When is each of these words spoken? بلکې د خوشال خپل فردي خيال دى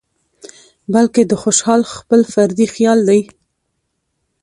بلکې 0.93 1.21
د 1.27 1.33
خوشال 1.41 1.81
خپل 1.93 2.19
فردي 2.33 2.67
خيال 2.73 2.99
دى 3.09 3.21